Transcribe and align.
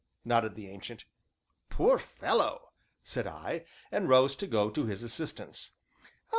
nodded 0.25 0.55
the 0.55 0.67
Ancient. 0.67 1.05
"Poor 1.69 1.99
fellow!" 1.99 2.71
said 3.03 3.27
I, 3.27 3.65
and 3.91 4.09
rose 4.09 4.35
to 4.37 4.47
go 4.47 4.71
to 4.71 4.87
his 4.87 5.03
assistance. 5.03 5.69